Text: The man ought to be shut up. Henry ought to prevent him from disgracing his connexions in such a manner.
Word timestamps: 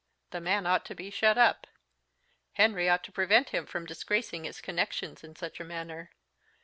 The 0.31 0.41
man 0.41 0.65
ought 0.65 0.83
to 0.85 0.95
be 0.95 1.11
shut 1.11 1.37
up. 1.37 1.67
Henry 2.53 2.89
ought 2.89 3.03
to 3.03 3.11
prevent 3.11 3.49
him 3.49 3.67
from 3.67 3.85
disgracing 3.85 4.45
his 4.45 4.59
connexions 4.59 5.23
in 5.23 5.35
such 5.35 5.59
a 5.59 5.63
manner. 5.63 6.09